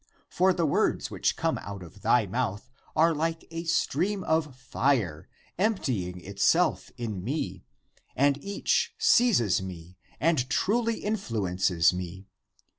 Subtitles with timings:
[0.29, 5.29] For the words which come out of thy mouth are like a stream of fire,
[5.59, 7.65] emptying itself in me,
[8.15, 12.25] and each seizes me and truly influences me.